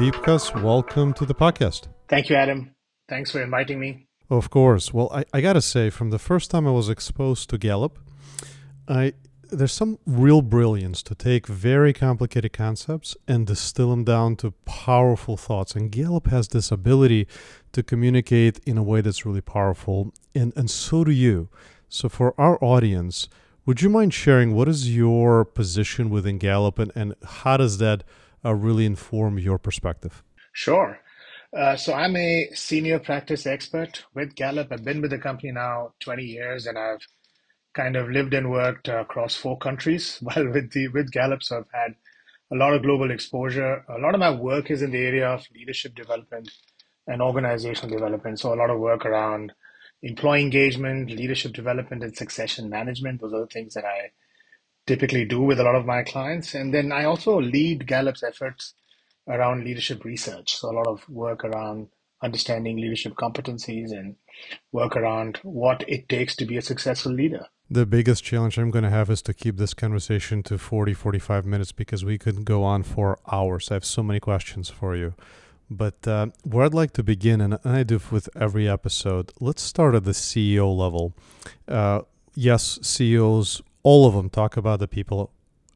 [0.00, 1.88] Vibhas, welcome to the podcast.
[2.08, 2.74] Thank you, Adam.
[3.06, 4.06] Thanks for inviting me.
[4.30, 4.94] Of course.
[4.94, 7.98] Well, I, I got to say, from the first time I was exposed to Gallup,
[8.88, 9.12] I
[9.52, 15.36] there's some real brilliance to take very complicated concepts and distill them down to powerful
[15.36, 15.74] thoughts.
[15.74, 17.28] And Gallup has this ability
[17.72, 21.50] to communicate in a way that's really powerful, and, and so do you.
[21.90, 23.28] So, for our audience,
[23.66, 28.02] would you mind sharing what is your position within Gallup and, and how does that
[28.44, 30.22] uh, really inform your perspective?
[30.52, 31.00] Sure.
[31.56, 34.68] Uh, so I'm a senior practice expert with Gallup.
[34.70, 37.06] I've been with the company now 20 years, and I've
[37.74, 41.42] kind of lived and worked uh, across four countries while with the with Gallup.
[41.42, 41.94] So I've had
[42.52, 43.84] a lot of global exposure.
[43.88, 46.50] A lot of my work is in the area of leadership development
[47.06, 48.38] and organizational development.
[48.38, 49.52] So a lot of work around
[50.02, 53.20] employee engagement, leadership development, and succession management.
[53.20, 54.10] Those are the things that I
[54.90, 56.52] typically do with a lot of my clients.
[56.52, 58.74] And then I also lead Gallup's efforts
[59.28, 60.56] around leadership research.
[60.56, 61.86] So a lot of work around
[62.20, 64.16] understanding leadership competencies and
[64.72, 67.46] work around what it takes to be a successful leader.
[67.70, 71.46] The biggest challenge I'm going to have is to keep this conversation to 40, 45
[71.46, 73.70] minutes because we could go on for hours.
[73.70, 75.14] I have so many questions for you.
[75.70, 79.94] But uh, where I'd like to begin, and I do with every episode, let's start
[79.94, 81.14] at the CEO level.
[81.68, 82.00] Uh,
[82.34, 85.32] yes, CEOs all of them talk about the people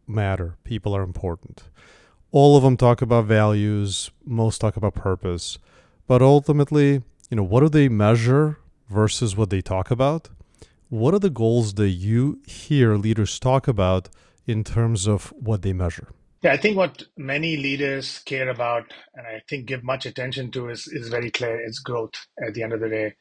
[0.06, 1.64] matter, people are important.
[2.30, 5.58] All of them talk about values, most talk about purpose.
[6.06, 10.28] But ultimately, you know, what do they measure versus what they talk about?
[10.88, 14.11] What are the goals that you hear leaders talk about
[14.46, 16.08] in terms of what they measure?
[16.42, 20.68] Yeah, I think what many leaders care about and I think give much attention to
[20.68, 21.58] is, is very clear.
[21.58, 23.14] It's growth at the end of the day.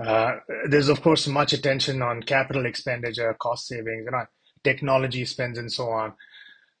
[0.00, 0.36] Uh,
[0.68, 4.26] there's of course much attention on capital expenditure, cost savings, know,
[4.62, 6.12] technology spends, and so on.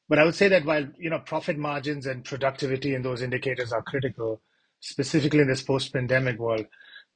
[0.08, 3.72] But I would say that while you know profit margins and productivity and those indicators
[3.72, 4.42] are critical,
[4.80, 6.66] specifically in this post-pandemic world,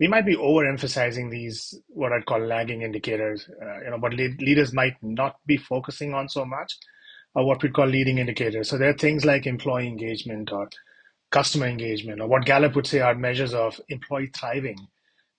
[0.00, 3.48] we might be overemphasizing these what I'd call lagging indicators.
[3.62, 6.78] Uh, you know, what le- leaders might not be focusing on so much,
[7.34, 8.70] are what we call leading indicators.
[8.70, 10.70] So there are things like employee engagement or
[11.30, 14.78] customer engagement, or what Gallup would say are measures of employee thriving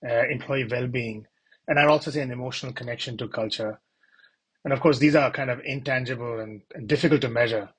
[0.08, 1.26] uh, employee well-being,
[1.68, 3.80] and I'd also say an emotional connection to culture.
[4.64, 7.70] And of course, these are kind of intangible and, and difficult to measure.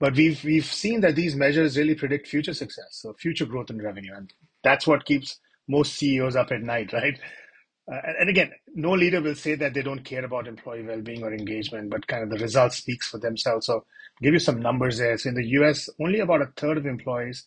[0.00, 3.82] But we've we've seen that these measures really predict future success, so future growth and
[3.82, 7.18] revenue, and that's what keeps most CEOs up at night, right?
[7.90, 11.32] Uh, and again, no leader will say that they don't care about employee well-being or
[11.34, 13.66] engagement, but kind of the results speaks for themselves.
[13.66, 13.84] So,
[14.22, 15.18] give you some numbers there.
[15.18, 17.46] So, in the U.S., only about a third of employees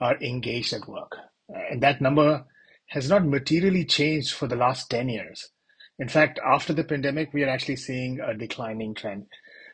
[0.00, 1.16] are engaged at work,
[1.54, 2.44] uh, and that number
[2.88, 5.50] has not materially changed for the last 10 years.
[5.98, 9.26] In fact, after the pandemic, we are actually seeing a declining trend.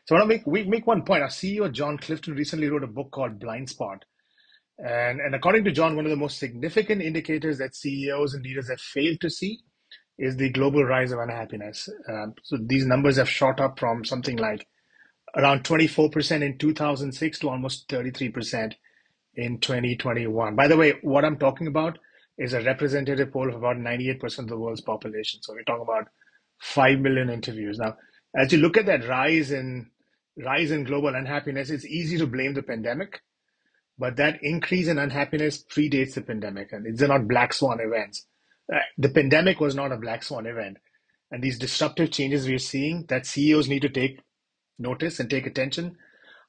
[0.05, 1.23] So I want to make, we make one point.
[1.23, 4.03] Our CEO, Jon Clifton, recently wrote a book called Blind Spot.
[4.79, 8.69] And, and according to John, one of the most significant indicators that CEOs and leaders
[8.69, 9.59] have failed to see
[10.17, 11.89] is the global rise of unhappiness.
[12.09, 14.67] Um, so these numbers have shot up from something like
[15.35, 18.73] around 24% in 2006 to almost 33%
[19.35, 20.55] in 2021.
[20.55, 21.97] By the way, what I'm talking about
[22.41, 25.41] is a representative poll of about 98% of the world's population.
[25.43, 26.07] So we're talking about
[26.59, 27.77] 5 million interviews.
[27.77, 27.97] Now,
[28.35, 29.91] as you look at that rise in
[30.43, 33.21] rise in global unhappiness, it's easy to blame the pandemic,
[33.99, 38.25] but that increase in unhappiness predates the pandemic, and these are not black swan events.
[38.73, 40.77] Uh, the pandemic was not a black swan event,
[41.31, 44.21] and these disruptive changes we're seeing that CEOs need to take
[44.79, 45.97] notice and take attention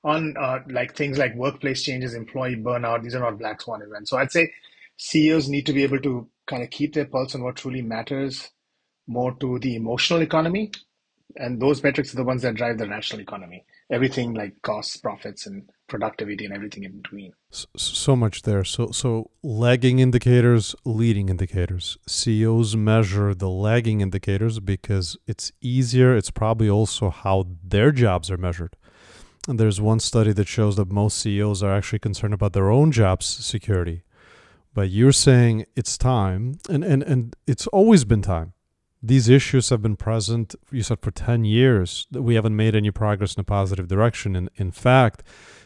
[0.04, 3.02] on, uh, like things like workplace changes, employee burnout.
[3.02, 4.10] These are not black swan events.
[4.10, 4.52] So I'd say
[4.96, 8.50] CEOs need to be able to kind of keep their pulse on what truly matters
[9.06, 10.70] more to the emotional economy.
[11.36, 13.64] And those metrics are the ones that drive the national economy.
[13.90, 17.32] Everything like costs, profits, and productivity, and everything in between.
[17.50, 18.64] So much there.
[18.64, 21.96] So, so lagging indicators, leading indicators.
[22.06, 26.14] CEOs measure the lagging indicators because it's easier.
[26.14, 28.76] It's probably also how their jobs are measured.
[29.48, 32.92] And there's one study that shows that most CEOs are actually concerned about their own
[32.92, 34.04] jobs security
[34.74, 38.52] but you're saying it's time, and, and, and it's always been time.
[39.02, 42.90] These issues have been present, you said, for 10 years, that we haven't made any
[42.90, 44.36] progress in a positive direction.
[44.36, 45.24] And in fact,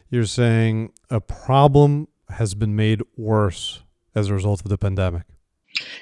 [0.08, 3.82] you're saying a problem has been made worse
[4.14, 5.24] as a result of the pandemic.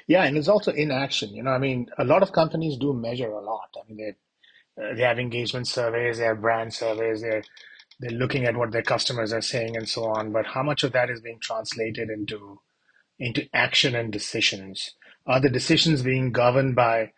[0.07, 1.35] Yeah, and it's also inaction.
[1.35, 3.69] You know, I mean, a lot of companies do measure a lot.
[3.77, 4.15] I mean, they
[4.81, 7.43] uh, they have engagement surveys, they have brand surveys, they're
[7.99, 10.31] they're looking at what their customers are saying and so on.
[10.31, 12.59] But how much of that is being translated into
[13.19, 14.91] into action and decisions?
[15.25, 17.11] Are the decisions being governed by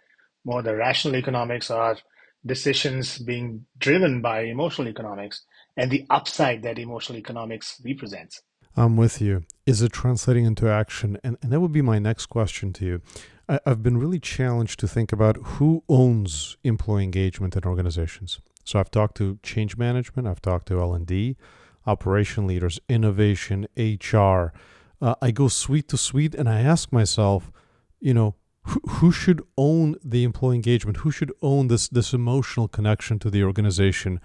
[0.45, 1.97] more the rational economics or
[2.45, 5.43] decisions being driven by emotional economics
[5.75, 8.41] and the upside that emotional economics represents?
[8.75, 9.43] I'm with you.
[9.65, 11.17] Is it translating into action?
[11.23, 13.01] And, and that would be my next question to you.
[13.49, 18.39] I, I've been really challenged to think about who owns employee engagement in organizations.
[18.63, 21.37] So I've talked to change management, I've talked to L&D,
[21.85, 24.53] operation leaders, innovation, HR.
[25.01, 27.51] Uh, I go suite to suite and I ask myself,
[27.99, 30.97] you know, who, who should own the employee engagement?
[30.97, 34.19] Who should own this this emotional connection to the organization?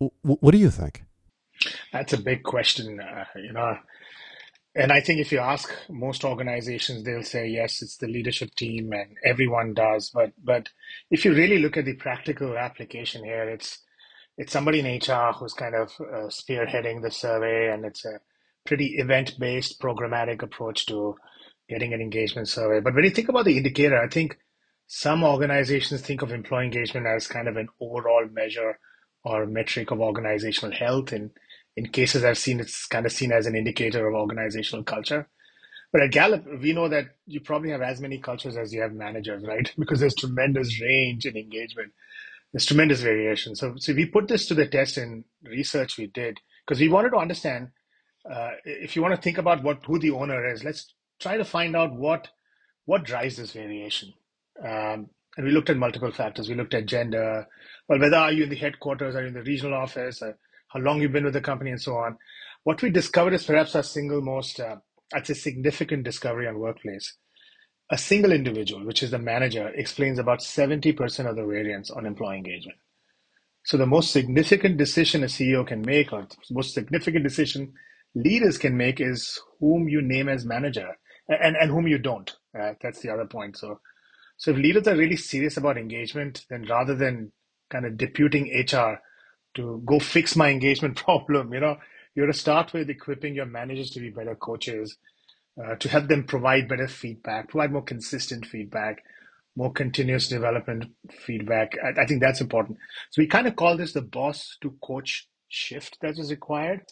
[0.00, 1.04] W- what do you think?
[1.92, 3.00] That's a big question.
[3.00, 3.76] Uh, you know,
[4.74, 8.92] and I think if you ask most organizations, they'll say yes, it's the leadership team,
[8.92, 10.10] and everyone does.
[10.10, 10.68] But but
[11.10, 13.78] if you really look at the practical application here, it's
[14.38, 18.20] it's somebody in HR who's kind of uh, spearheading the survey, and it's a
[18.66, 21.16] pretty event-based, programmatic approach to
[21.68, 22.80] getting an engagement survey.
[22.80, 24.38] But when you think about the indicator, I think
[24.86, 28.78] some organizations think of employee engagement as kind of an overall measure
[29.24, 31.30] or metric of organizational health, and
[31.76, 35.28] in cases I've seen, it's kind of seen as an indicator of organizational culture.
[35.92, 38.92] But at Gallup, we know that you probably have as many cultures as you have
[38.92, 39.72] managers, right?
[39.78, 41.92] Because there's tremendous range in engagement.
[42.52, 43.56] There's tremendous variation.
[43.56, 47.10] So, so we put this to the test in research we did because we wanted
[47.10, 47.68] to understand
[48.30, 51.44] uh, if you want to think about what who the owner is, let's try to
[51.44, 52.28] find out what
[52.84, 54.12] what drives this variation.
[54.62, 56.48] Um, and we looked at multiple factors.
[56.48, 57.46] We looked at gender.
[57.88, 60.38] Well, whether are you in the headquarters, are you in the regional office, or
[60.68, 62.16] how long you've been with the company, and so on.
[62.64, 64.76] What we discovered is perhaps our single most, uh,
[65.14, 67.16] I'd say, significant discovery on workplace.
[67.90, 72.38] A single individual, which is the manager, explains about 70% of the variance on employee
[72.38, 72.78] engagement.
[73.64, 77.74] So the most significant decision a CEO can make, or most significant decision
[78.16, 80.98] leaders can make, is whom you name as manager,
[81.28, 82.36] and and whom you don't.
[82.58, 83.58] Uh, that's the other point.
[83.58, 83.80] So,
[84.38, 87.32] so if leaders are really serious about engagement, then rather than
[87.70, 89.00] kind of deputing HR
[89.56, 91.54] to go fix my engagement problem.
[91.54, 91.76] You know,
[92.16, 94.98] you have to start with equipping your managers to be better coaches,
[95.62, 99.02] uh, to help them provide better feedback, provide more consistent feedback,
[99.56, 101.74] more continuous development feedback.
[101.84, 102.78] I, I think that's important.
[103.10, 106.82] So we kind of call this the boss to coach shift that is required.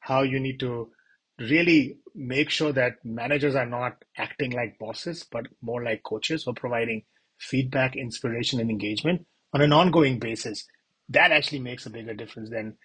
[0.00, 0.90] How you need to
[1.38, 6.54] really make sure that managers are not acting like bosses, but more like coaches or
[6.54, 7.04] providing
[7.38, 10.66] feedback, inspiration, and engagement on an ongoing basis
[11.10, 12.76] that actually makes a bigger difference than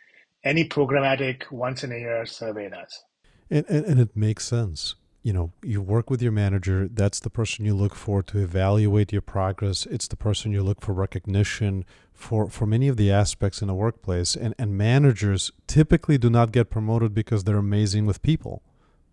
[0.43, 3.03] any programmatic once in a year survey does.
[3.49, 4.95] And, and, and it makes sense.
[5.25, 6.87] You know, you work with your manager.
[6.87, 9.87] That's the person you look for to evaluate your progress.
[9.87, 11.83] It's the person you look for recognition
[12.13, 14.35] for, for many of the aspects in a workplace.
[14.35, 18.61] And, and managers typically do not get promoted because they're amazing with people.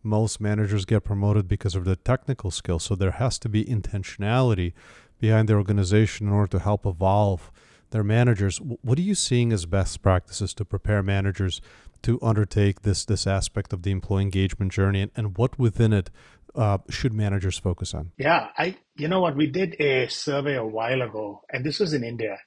[0.03, 2.85] Most managers get promoted because of their technical skills.
[2.85, 4.75] So there has to be intentionality
[5.19, 7.51] behind the organization in order to help evolve
[7.89, 8.59] their managers.
[8.59, 11.63] What are you seeing as best practices to prepare managers
[12.03, 16.11] to undertake this this aspect of the employee engagement journey, and, and what within it
[16.55, 18.13] uh, should managers focus on?
[18.19, 21.93] Yeah, I you know what we did a survey a while ago, and this was
[21.93, 22.39] in India,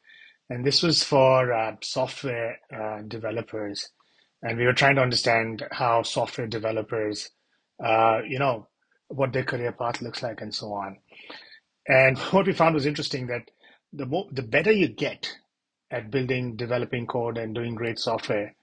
[0.49, 3.89] and this was for uh, software uh, developers,
[4.41, 7.29] and we were trying to understand how software developers,
[7.83, 8.67] uh, you know,
[9.07, 10.97] what their career path looks like, and so on.
[11.87, 13.49] And what we found was interesting that
[13.93, 15.31] the more the better you get
[15.91, 18.55] at building, developing code and doing great software,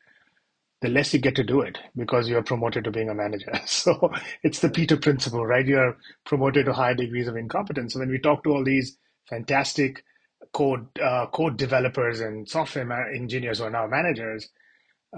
[0.82, 3.52] the less you get to do it because you're promoted to being a manager.
[3.66, 4.12] So
[4.45, 5.66] it's the Peter principle, right?
[5.66, 7.95] You're promoted to higher degrees of incompetence.
[7.95, 8.99] So when we talk to all these
[9.30, 10.04] fantastic
[10.54, 14.50] code uh, code developers and software engineers who are now managers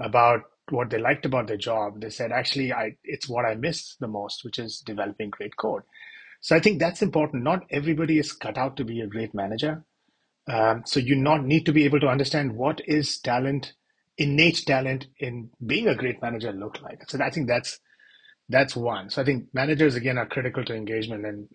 [0.01, 3.97] about what they liked about their job, they said, actually, I it's what I miss
[3.99, 5.83] the most, which is developing great code.
[6.41, 7.43] So I think that's important.
[7.43, 9.85] Not everybody is cut out to be a great manager.
[10.47, 13.73] Um, so you not need to be able to understand what is talent,
[14.17, 17.09] innate talent in being a great manager look like.
[17.09, 17.79] So I think that's
[18.49, 19.09] that's one.
[19.09, 21.25] So I think managers again are critical to engagement.
[21.25, 21.49] And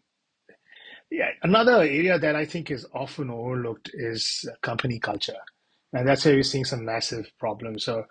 [1.11, 5.39] yeah, another area that I think is often overlooked is company culture,
[5.93, 7.85] and that's where we're seeing some massive problems.
[7.85, 8.05] So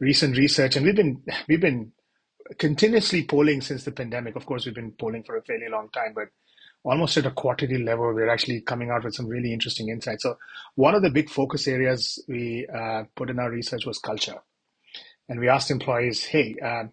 [0.00, 1.92] recent research, and we've been we've been
[2.58, 4.36] continuously polling since the pandemic.
[4.36, 6.28] Of course, we've been polling for a fairly long time, but
[6.84, 10.22] almost at a quarterly level, we're actually coming out with some really interesting insights.
[10.22, 10.38] So
[10.74, 14.36] one of the big focus areas we uh, put in our research was culture.
[15.28, 16.84] And we asked employees, hey, uh,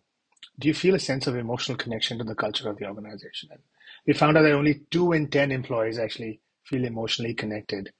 [0.59, 3.49] do you feel a sense of emotional connection to the culture of the organization?
[3.51, 3.61] And
[4.05, 7.91] we found out that only two in 10 employees actually feel emotionally connected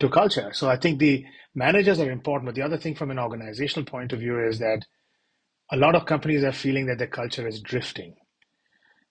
[0.00, 0.52] to culture.
[0.52, 1.24] So I think the
[1.54, 2.46] managers are important.
[2.46, 4.84] But the other thing from an organizational point of view is that
[5.70, 8.14] a lot of companies are feeling that their culture is drifting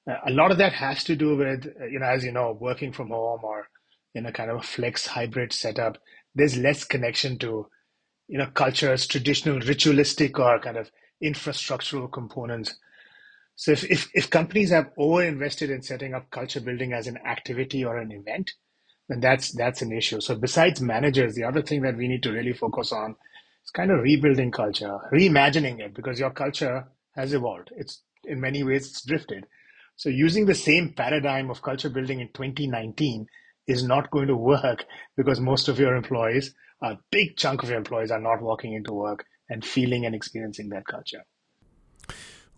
[0.08, 2.92] a lot of that has to do with, uh, you know, as you know, working
[2.92, 3.68] from home or
[4.14, 5.98] in a kind of a flex hybrid setup.
[6.36, 7.68] There's less connection to,
[8.28, 10.92] you know, cultures, traditional ritualistic or kind of
[11.24, 12.78] infrastructural components.
[13.56, 17.18] So if, if, if companies have over invested in setting up culture building as an
[17.26, 18.52] activity or an event,
[19.08, 20.20] then that's that's an issue.
[20.22, 23.16] So besides managers, the other thing that we need to really focus on
[23.64, 27.72] is kind of rebuilding culture, reimagining it, because your culture has evolved.
[27.78, 29.46] It's in many ways it's drifted.
[29.96, 33.28] So using the same paradigm of culture building in 2019
[33.68, 34.86] is not going to work
[35.16, 38.94] because most of your employees, a big chunk of your employees, are not walking into
[38.94, 41.24] work and feeling and experiencing that culture.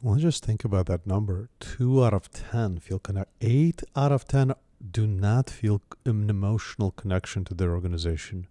[0.01, 1.49] Well, just think about that number.
[1.59, 3.33] Two out of 10 feel connected.
[3.41, 4.53] Eight out of 10
[4.91, 8.47] do not feel an emotional connection to their organization.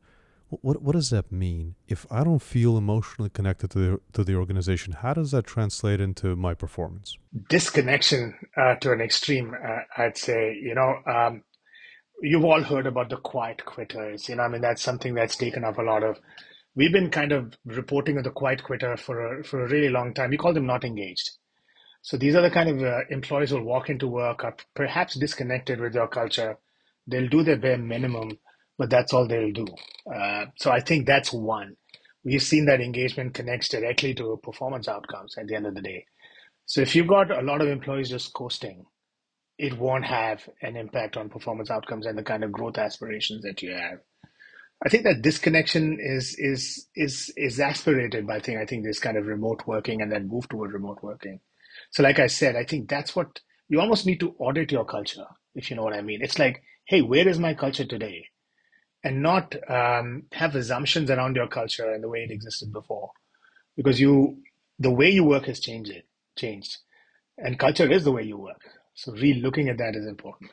[0.49, 1.75] What, what does that mean?
[1.89, 6.01] If I don't feel emotionally connected to the, to the organization, how does that translate
[6.01, 7.19] into my performance?
[7.49, 10.55] Disconnection uh, to an extreme, uh, I'd say.
[10.55, 11.43] You know, um,
[12.23, 14.29] you've all heard about the quiet quitters.
[14.29, 16.21] You know, I mean, that's something that's taken up a lot of.
[16.77, 20.15] We've been kind of reporting on the quiet quitter for a, for a really long
[20.15, 20.31] time.
[20.31, 21.31] We call them not engaged.
[22.03, 25.19] So these are the kind of uh, employees who will walk into work, are perhaps
[25.19, 26.59] disconnected with your culture.
[27.09, 28.39] They'll do their bare minimum,
[28.79, 29.67] but that's all they'll do.
[30.13, 31.77] Uh, so I think that's one.
[32.25, 36.07] We've seen that engagement connects directly to performance outcomes at the end of the day.
[36.67, 38.87] So if you've got a lot of employees just coasting,
[39.59, 43.63] it won't have an impact on performance outcomes and the kind of growth aspirations that
[43.63, 44.01] you have.
[44.85, 48.59] I think that disconnection is is is exasperated by thing.
[48.59, 51.41] I think this kind of remote working and then move toward remote working.
[51.93, 55.27] So like I said, I think that's what you almost need to audit your culture,
[55.55, 56.21] if you know what I mean.
[56.23, 58.27] It's like, hey, where is my culture today?
[59.07, 60.07] And not um,
[60.41, 63.09] have assumptions around your culture and the way it existed before,
[63.77, 64.13] because you
[64.87, 65.93] the way you work has changed.
[66.45, 66.73] Changed,
[67.45, 68.63] and culture is the way you work.
[68.95, 70.51] So re-looking at that is important.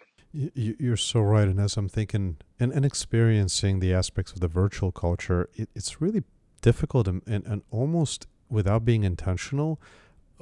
[0.83, 1.47] You're so right.
[1.51, 2.25] And as I'm thinking
[2.61, 6.23] and, and experiencing the aspects of the virtual culture, it, it's really
[6.61, 9.71] difficult and, and, and almost without being intentional,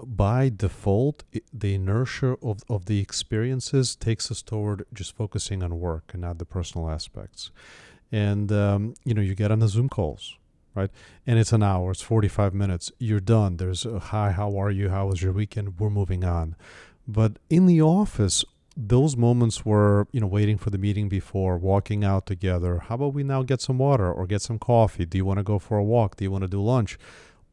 [0.03, 1.24] by default,
[1.63, 6.38] the inertia of, of the experiences takes us toward just focusing on work and not
[6.39, 7.51] the personal aspects.
[8.12, 10.38] And, um, you know, you get on the Zoom calls,
[10.75, 10.89] right?
[11.25, 12.91] And it's an hour, it's 45 minutes.
[13.00, 13.58] You're done.
[13.58, 14.89] There's a hi, how are you?
[14.89, 15.80] How was your weekend?
[15.80, 16.56] We're moving on.
[17.08, 18.44] But in the office,
[18.77, 22.80] those moments were, you know, waiting for the meeting before, walking out together.
[22.80, 25.06] How about we now get some water or get some coffee?
[25.06, 26.15] Do you want to go for a walk?
[26.18, 26.98] Do you want to do lunch?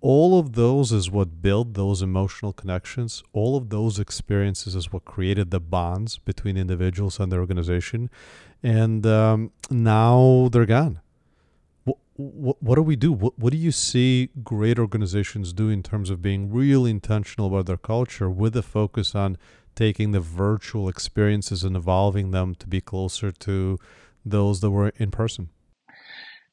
[0.00, 3.24] All of those is what built those emotional connections.
[3.32, 8.08] All of those experiences is what created the bonds between individuals and the organization.
[8.62, 11.00] And um, now they're gone.
[11.84, 13.12] What, what, what do we do?
[13.12, 17.66] What, what do you see great organizations do in terms of being really intentional about
[17.66, 19.36] their culture with a focus on
[19.74, 23.78] taking the virtual experiences and evolving them to be closer to
[24.24, 25.48] those that were in person?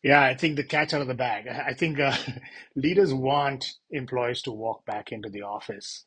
[0.05, 1.47] Yeah, I think the catch out of the bag.
[1.49, 2.17] I think uh,
[2.77, 6.05] leaders want employees to walk back into the office,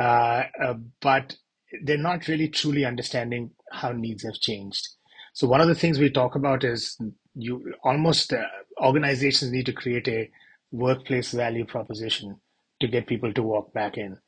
[0.00, 1.36] uh, uh, but
[1.84, 4.88] they're not really truly understanding how needs have changed.
[5.34, 6.98] So one of the things we talk about is
[7.36, 8.44] you almost uh,
[8.82, 10.30] organizations need to create a
[10.72, 12.40] workplace value proposition
[12.80, 14.18] to get people to walk back in.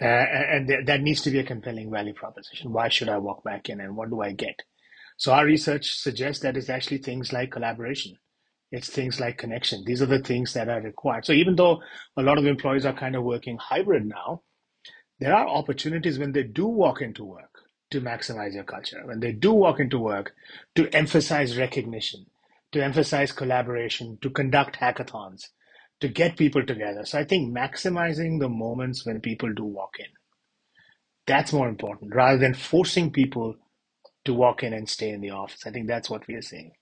[0.00, 2.72] Uh, and th- that needs to be a compelling value proposition.
[2.72, 4.60] Why should I walk back in and what do I get?
[5.18, 8.16] So our research suggests that it's actually things like collaboration.
[8.72, 9.84] It's things like connection.
[9.84, 11.26] These are the things that are required.
[11.26, 11.82] So even though
[12.16, 14.42] a lot of employees are kind of working hybrid now,
[15.20, 17.50] there are opportunities when they do walk into work
[17.90, 19.02] to maximize your culture.
[19.04, 20.32] When they do walk into work
[20.74, 22.26] to emphasize recognition,
[22.72, 25.48] to emphasize collaboration, to conduct hackathons,
[26.00, 27.04] to get people together.
[27.04, 30.06] So I think maximizing the moments when people do walk in,
[31.26, 33.56] that's more important rather than forcing people
[34.24, 35.66] to walk in and stay in the office.
[35.66, 36.72] I think that's what we are seeing.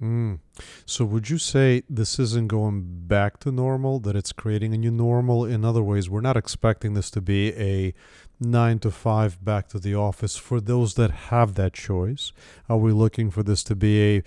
[0.00, 0.38] Mm.
[0.86, 4.92] So, would you say this isn't going back to normal, that it's creating a new
[4.92, 5.44] normal?
[5.44, 7.94] In other ways, we're not expecting this to be a
[8.38, 12.32] nine to five back to the office for those that have that choice.
[12.68, 14.22] Are we looking for this to be a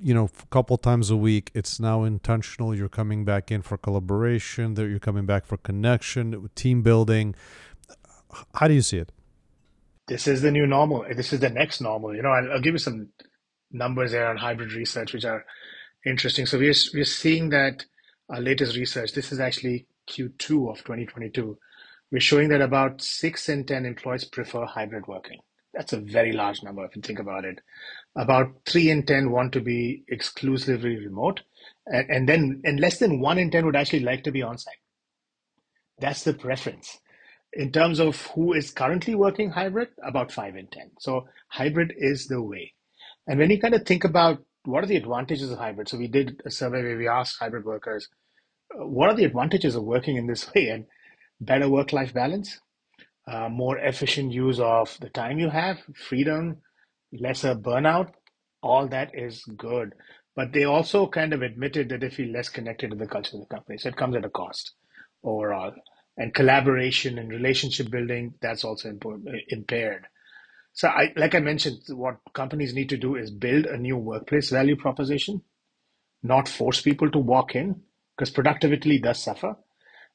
[0.00, 1.50] you know, a couple times a week.
[1.54, 2.74] It's now intentional.
[2.74, 4.74] You're coming back in for collaboration.
[4.74, 7.34] That you're coming back for connection, team building.
[8.54, 9.12] How do you see it?
[10.06, 11.04] This is the new normal.
[11.14, 12.14] This is the next normal.
[12.14, 13.08] You know, I'll, I'll give you some
[13.72, 15.44] numbers there on hybrid research, which are
[16.06, 16.46] interesting.
[16.46, 17.84] So we're we're seeing that
[18.30, 19.12] our latest research.
[19.12, 21.58] This is actually Q2 of 2022.
[22.12, 25.40] We're showing that about six in ten employees prefer hybrid working.
[25.74, 27.60] That's a very large number if you think about it.
[28.16, 31.42] About three in 10 want to be exclusively remote.
[31.86, 34.58] And, and then, and less than one in 10 would actually like to be on
[34.58, 34.74] site.
[36.00, 36.98] That's the preference.
[37.52, 40.92] In terms of who is currently working hybrid, about five in 10.
[41.00, 42.74] So hybrid is the way.
[43.28, 46.08] And when you kind of think about what are the advantages of hybrid, so we
[46.08, 48.08] did a survey where we asked hybrid workers,
[48.74, 50.68] what are the advantages of working in this way?
[50.68, 50.86] And
[51.40, 52.58] better work life balance,
[53.28, 56.58] uh, more efficient use of the time you have, freedom,
[57.12, 58.12] lesser burnout,
[58.62, 59.94] all that is good.
[60.34, 63.40] But they also kind of admitted that they feel less connected to the culture of
[63.42, 63.78] the company.
[63.78, 64.74] So it comes at a cost
[65.24, 65.72] overall.
[66.16, 68.92] And collaboration and relationship building, that's also
[69.48, 70.06] impaired.
[70.78, 74.50] So I, like I mentioned, what companies need to do is build a new workplace
[74.50, 75.42] value proposition,
[76.22, 77.82] not force people to walk in
[78.16, 79.56] because productivity does suffer.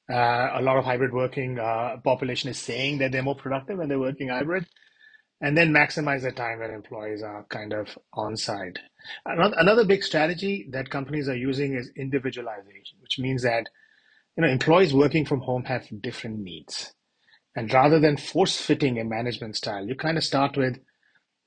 [0.09, 3.89] Uh, a lot of hybrid working uh, population is saying that they're more productive when
[3.89, 4.65] they're working hybrid
[5.41, 8.79] and then maximize the time when employees are kind of on site.
[9.25, 13.67] Another, another big strategy that companies are using is individualization, which means that
[14.37, 16.93] you know employees working from home have different needs.
[17.55, 20.79] And rather than force fitting a management style, you kind of start with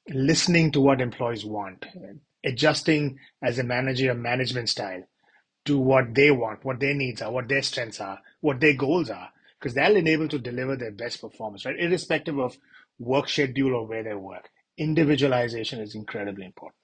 [0.09, 1.85] listening to what employees want,
[2.45, 5.03] adjusting as a manager a management style
[5.65, 9.11] to what they want, what their needs are, what their strengths are, what their goals
[9.11, 11.79] are, because they'll enable to deliver their best performance, right?
[11.79, 12.57] Irrespective of
[12.99, 14.49] work schedule or where they work.
[14.79, 16.77] Individualization is incredibly important.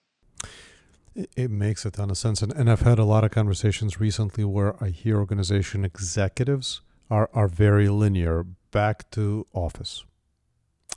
[1.36, 2.42] It makes a ton of sense.
[2.42, 7.28] And, and I've had a lot of conversations recently where I hear organization executives are,
[7.34, 10.04] are very linear back to office.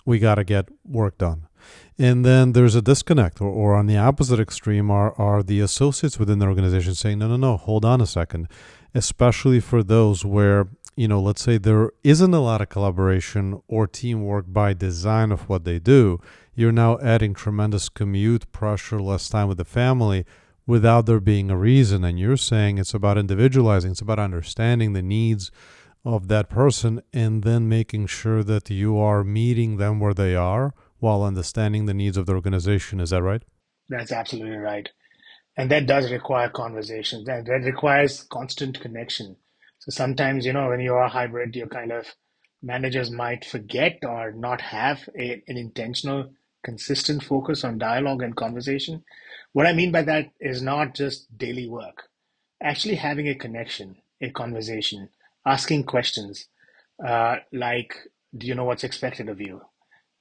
[0.05, 1.47] We got to get work done.
[1.97, 6.19] And then there's a disconnect, or, or on the opposite extreme are, are the associates
[6.19, 8.47] within the organization saying, no, no, no, hold on a second.
[8.93, 13.85] Especially for those where you know, let's say there isn't a lot of collaboration or
[13.85, 16.19] teamwork by design of what they do,
[16.53, 20.25] you're now adding tremendous commute pressure, less time with the family
[20.65, 22.05] without there being a reason.
[22.05, 25.51] And you're saying it's about individualizing, it's about understanding the needs
[26.05, 30.73] of that person and then making sure that you are meeting them where they are
[30.99, 32.99] while understanding the needs of the organization.
[32.99, 33.43] Is that right?
[33.89, 34.89] That's absolutely right.
[35.57, 37.25] And that does require conversations.
[37.25, 39.37] That, that requires constant connection
[39.85, 42.07] so sometimes, you know, when you are hybrid, you kind of
[42.63, 49.03] managers might forget or not have a, an intentional, consistent focus on dialogue and conversation.
[49.53, 52.09] What I mean by that is not just daily work,
[52.63, 55.09] actually having a connection, a conversation,
[55.45, 56.47] asking questions
[57.05, 57.95] uh, like,
[58.37, 59.61] do you know what's expected of you?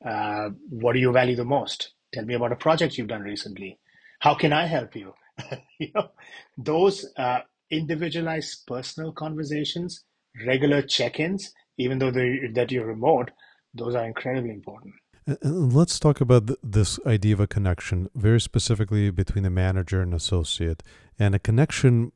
[0.05, 1.93] Uh, what do you value the most?
[2.13, 3.79] Tell me about a project you've done recently.
[4.21, 5.15] How can I help you?
[5.79, 6.11] you know,
[6.57, 10.05] those uh, individualized personal conversations,
[10.47, 13.31] regular check-ins, even though that you're remote,
[13.75, 14.95] those are incredibly important.
[15.43, 20.83] Let's talk about this idea of a connection, very specifically between a manager and associate.
[21.19, 22.13] And a connection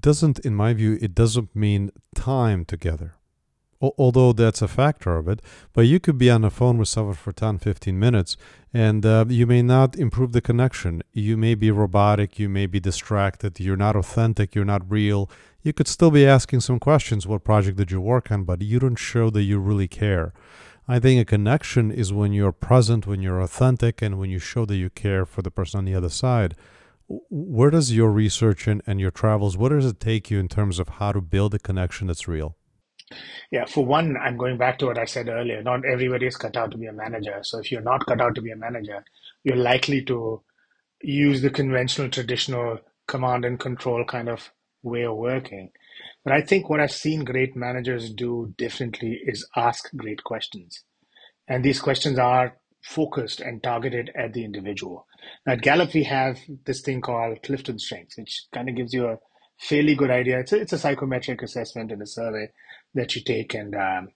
[0.00, 3.14] doesn't, in my view, it doesn't mean time together
[3.80, 5.40] although that's a factor of it.
[5.72, 8.36] But you could be on the phone with someone for 10, 15 minutes,
[8.72, 11.02] and uh, you may not improve the connection.
[11.12, 15.30] You may be robotic, you may be distracted, you're not authentic, you're not real.
[15.62, 18.78] You could still be asking some questions what project did you work on, but you
[18.78, 20.32] don't show that you really care.
[20.90, 24.64] I think a connection is when you're present, when you're authentic, and when you show
[24.64, 26.54] that you care for the person on the other side.
[27.08, 30.78] Where does your research and, and your travels, what does it take you in terms
[30.78, 32.56] of how to build a connection that's real?
[33.50, 35.62] Yeah, for one, I'm going back to what I said earlier.
[35.62, 37.38] Not everybody is cut out to be a manager.
[37.42, 39.04] So if you're not cut out to be a manager,
[39.44, 40.42] you're likely to
[41.02, 45.70] use the conventional, traditional command and control kind of way of working.
[46.24, 50.84] But I think what I've seen great managers do differently is ask great questions.
[51.48, 55.06] And these questions are focused and targeted at the individual.
[55.46, 59.06] Now, at Gallup, we have this thing called Clifton Strengths, which kind of gives you
[59.08, 59.18] a
[59.58, 60.40] fairly good idea.
[60.40, 62.48] It's a, it's a psychometric assessment and a survey
[62.94, 64.08] that you take, and um,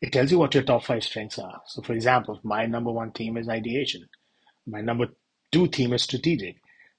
[0.00, 1.62] it tells you what your top five strengths are.
[1.66, 4.08] So, for example, my number one theme is ideation.
[4.66, 5.08] My number
[5.50, 6.56] two theme is strategic.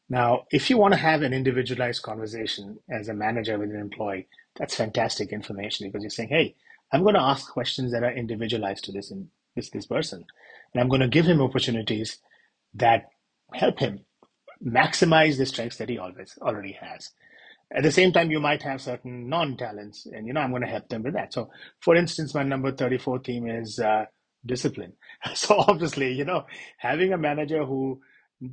[0.10, 4.28] Now, if you want to have an individualized conversation as a manager with an employee,
[4.58, 6.56] that's fantastic information because you're saying, hey,
[6.92, 10.26] I'm going to ask questions that are individualized to this in, this this person,
[10.74, 12.20] and I'm going to give him opportunities
[12.76, 13.06] that
[13.54, 14.06] help him
[14.66, 17.12] maximize the strengths that he always already has.
[17.76, 20.70] At the same time, you might have certain non-talents, and you know I'm going to
[20.70, 21.34] help them with that.
[21.34, 21.50] So,
[21.82, 24.06] for instance, my number 34 theme is uh,
[24.46, 24.94] discipline.
[25.36, 26.46] So obviously, you know,
[26.78, 28.02] having a manager who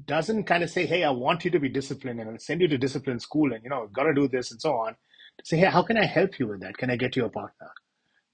[0.07, 2.69] doesn't kind of say, "Hey, I want you to be disciplined and I'll send you
[2.69, 5.59] to discipline school, and you know, got to do this and so on," to say,
[5.59, 6.79] "Hey, how can I help you with that?
[6.79, 7.71] Can I get you a partner?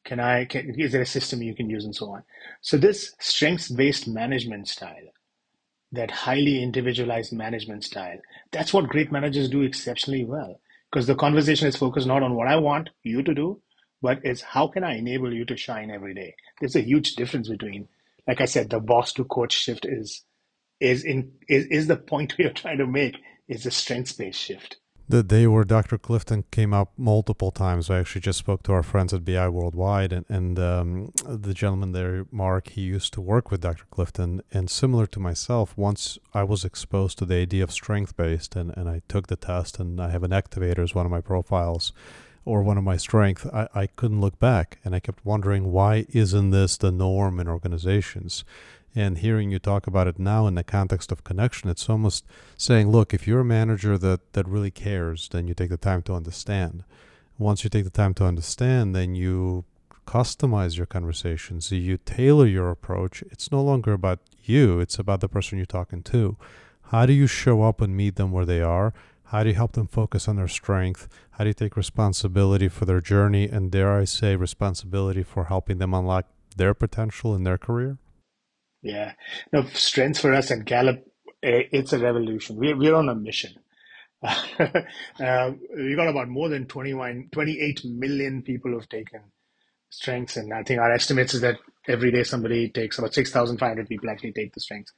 [0.06, 0.46] Can I?
[0.46, 2.24] Can, is there a system you can use and so on?"
[2.62, 5.08] So this strengths-based management style
[5.92, 8.18] that highly individualized management style.
[8.52, 12.48] That's what great managers do exceptionally well because the conversation is focused not on what
[12.48, 13.62] I want you to do,
[14.02, 16.34] but is how can I enable you to shine every day?
[16.60, 17.88] There's a huge difference between,
[18.28, 20.24] like I said, the boss to coach shift is
[20.80, 23.16] is in is, is the point we are trying to make
[23.48, 24.78] is a strengths based shift.
[25.08, 25.98] The day where Dr.
[25.98, 27.90] Clifton came up multiple times.
[27.90, 31.92] I actually just spoke to our friends at BI Worldwide, and, and um, the gentleman
[31.92, 33.84] there, Mark, he used to work with Dr.
[33.90, 34.42] Clifton.
[34.52, 38.76] And similar to myself, once I was exposed to the idea of strength based, and,
[38.76, 41.92] and I took the test, and I have an activator as one of my profiles
[42.44, 44.78] or one of my strengths, I, I couldn't look back.
[44.84, 48.44] And I kept wondering, why isn't this the norm in organizations?
[48.96, 52.24] And hearing you talk about it now in the context of connection, it's almost
[52.56, 56.00] saying, look, if you're a manager that, that really cares, then you take the time
[56.04, 56.82] to understand.
[57.36, 59.66] Once you take the time to understand, then you
[60.06, 63.22] customize your conversations, you tailor your approach.
[63.30, 66.38] It's no longer about you, it's about the person you're talking to.
[66.84, 68.94] How do you show up and meet them where they are?
[69.24, 71.06] How do you help them focus on their strength?
[71.32, 75.76] How do you take responsibility for their journey and, dare I say, responsibility for helping
[75.76, 76.24] them unlock
[76.56, 77.98] their potential in their career?
[78.86, 79.14] Yeah.
[79.52, 81.04] No, strengths for us and Gallup,
[81.42, 82.56] eh, it's a revolution.
[82.56, 83.54] We're, we're on a mission.
[84.22, 89.22] uh, we got about more than 21, 28 million people who've taken
[89.90, 90.36] strengths.
[90.36, 94.32] And I think our estimates is that every day somebody takes about 6,500 people actually
[94.32, 94.92] take the strengths.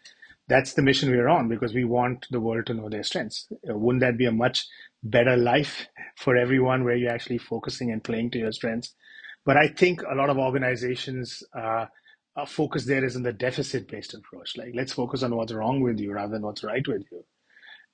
[0.49, 3.49] That's the mission we're on because we want the world to know their strengths.
[3.69, 4.67] Uh, wouldn't that be a much
[5.03, 8.95] better life for everyone where you're actually focusing and playing to your strengths?
[9.47, 11.87] But I think a lot of organizations, uh,
[12.39, 14.57] our focus there is in the deficit based approach.
[14.57, 17.25] Like, let's focus on what's wrong with you rather than what's right with you.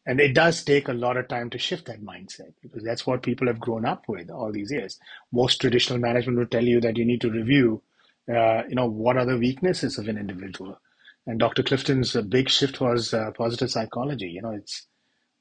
[0.07, 3.23] And it does take a lot of time to shift that mindset because that's what
[3.23, 4.99] people have grown up with all these years.
[5.33, 7.83] Most traditional management would tell you that you need to review,
[8.29, 10.79] uh, you know, what are the weaknesses of an individual.
[11.27, 11.63] And Dr.
[11.63, 14.29] Clifton's big shift was uh, positive psychology.
[14.29, 14.87] You know, it's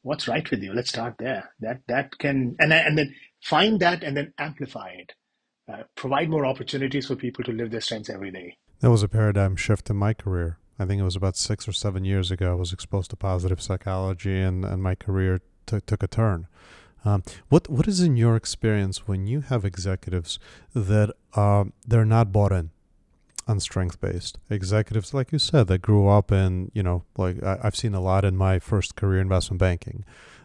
[0.01, 0.73] what's right with you.
[0.73, 1.51] Let's start there.
[1.59, 3.13] That that can and and then
[3.43, 5.11] find that and then amplify it.
[5.69, 8.57] Uh, provide more opportunities for people to live their strengths every day.
[8.83, 10.57] That was a paradigm shift in my career.
[10.77, 12.51] I think it was about six or seven years ago.
[12.51, 16.47] I was exposed to positive psychology, and, and my career t- took a turn.
[17.05, 20.37] Um, what what is in your experience when you have executives
[20.73, 22.71] that uh, they're not bought in
[23.47, 27.59] on strength based executives, like you said, that grew up in you know like I,
[27.63, 30.03] have seen a lot in my first career investment banking.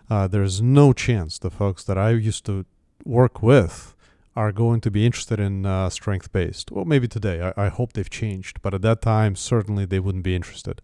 [0.09, 2.67] Uh, there's no chance the folks that I used to
[3.05, 3.97] work with
[4.39, 6.71] are going to be interested in uh, strength based.
[6.71, 7.39] Well, maybe today.
[7.49, 10.81] I, I hope they've changed, but at that time, certainly they wouldn't be interested.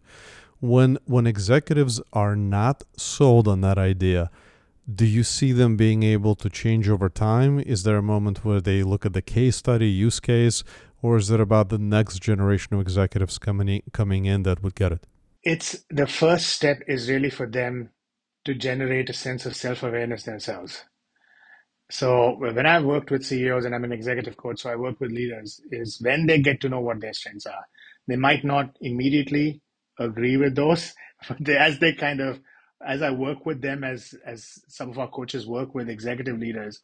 [0.58, 4.22] When when executives are not sold on that idea,
[5.02, 7.60] do you see them being able to change over time?
[7.60, 10.64] Is there a moment where they look at the case study, use case,
[11.00, 14.74] or is it about the next generation of executives coming in, coming in that would
[14.74, 15.06] get it?
[15.44, 17.90] It's the first step is really for them
[18.46, 20.84] to generate a sense of self awareness themselves.
[21.94, 25.12] So when I've worked with CEOs and I'm an executive coach, so I work with
[25.12, 27.64] leaders, is when they get to know what their strengths are.
[28.08, 29.60] They might not immediately
[29.96, 30.92] agree with those,
[31.28, 32.40] but they, as they kind of,
[32.84, 36.80] as I work with them, as as some of our coaches work with executive leaders,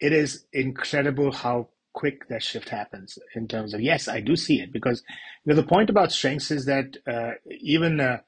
[0.00, 4.60] it is incredible how quick that shift happens in terms of yes, I do see
[4.60, 5.04] it because
[5.44, 8.18] you know, the point about strengths is that uh, even uh,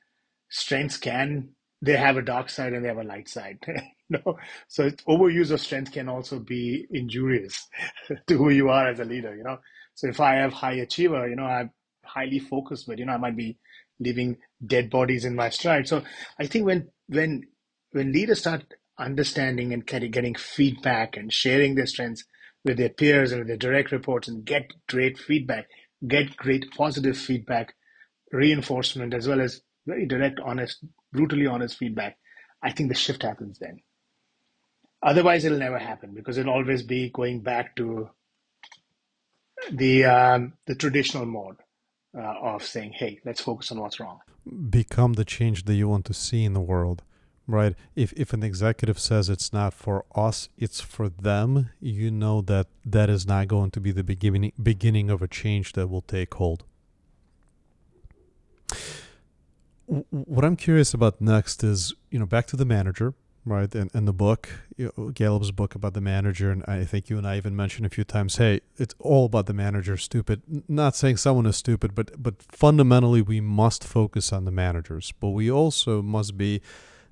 [0.49, 1.49] strengths can
[1.85, 3.59] they have a dark side and they have a light side.
[3.67, 7.69] you know, so overuse of strength can also be injurious
[8.27, 9.37] to who you are as a leader.
[9.37, 9.59] You know,
[9.95, 11.71] so if I have high achiever, you know, I'm
[12.05, 13.59] highly focused, but you know, I might be
[14.01, 15.89] leaving dead bodies in my stride.
[15.89, 16.03] So
[16.39, 17.45] I think when when
[17.93, 18.65] when leaders start
[18.99, 22.25] understanding and getting feedback and sharing their strengths
[22.65, 25.67] with their peers and with their direct reports and get great feedback,
[26.07, 27.75] get great positive feedback,
[28.33, 32.19] reinforcement, as well as very direct, honest, brutally honest feedback,
[32.63, 33.81] I think the shift happens then.
[35.03, 38.09] Otherwise, it'll never happen because it'll always be going back to
[39.71, 41.57] the um, the traditional mode
[42.17, 44.21] uh, of saying, "Hey, let's focus on what's wrong."
[44.71, 47.03] Become the change that you want to see in the world,
[47.47, 47.75] right?
[47.95, 52.69] If if an executive says it's not for us, it's for them, you know that
[52.87, 56.33] that is not going to be the beginning beginning of a change that will take
[56.35, 56.65] hold
[59.87, 63.73] what I'm curious about next is, you know, back to the manager, right?
[63.75, 66.51] And, and the book, you know, book about the manager.
[66.51, 69.47] And I think you and I even mentioned a few times, hey, it's all about
[69.47, 69.97] the manager.
[69.97, 70.43] Stupid.
[70.69, 75.13] Not saying someone is stupid, but but fundamentally, we must focus on the managers.
[75.21, 76.61] But we also must be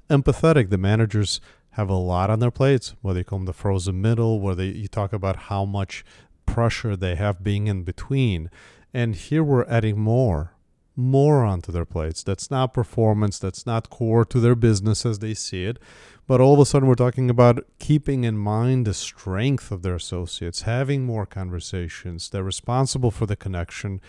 [0.08, 0.70] empathetic.
[0.70, 1.40] The managers
[1.72, 4.88] have a lot on their plates, whether you call them the frozen middle, whether you
[4.88, 6.04] talk about how much
[6.44, 8.50] pressure they have being in between.
[8.92, 10.52] And here we're adding more
[10.96, 12.22] more onto their plates.
[12.22, 15.78] That's not performance, that's not core to their business as they see it.
[16.26, 19.96] But all of a sudden, we're talking about keeping in mind the strength of their
[19.96, 22.30] associates, having more conversations.
[22.30, 24.00] They're responsible for the connection.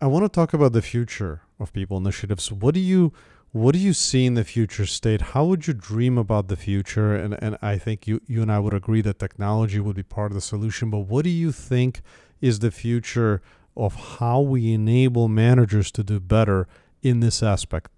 [0.00, 2.50] I want to talk about the future of people initiatives.
[2.50, 3.12] What do you
[3.52, 5.20] what do you see in the future state?
[5.32, 7.14] How would you dream about the future?
[7.14, 10.30] And and I think you you and I would agree that technology would be part
[10.30, 10.90] of the solution.
[10.90, 12.02] But what do you think
[12.40, 13.40] is the future
[13.76, 16.66] of how we enable managers to do better
[17.02, 17.90] in this aspect?